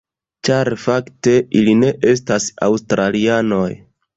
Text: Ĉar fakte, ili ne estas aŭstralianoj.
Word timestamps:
Ĉar 0.47 0.71
fakte, 0.83 1.35
ili 1.61 1.77
ne 1.83 1.91
estas 2.15 2.49
aŭstralianoj. 2.69 3.71